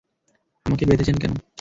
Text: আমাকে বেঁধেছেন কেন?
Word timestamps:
আমাকে 0.65 0.83
বেঁধেছেন 0.85 1.15
কেন? 1.21 1.33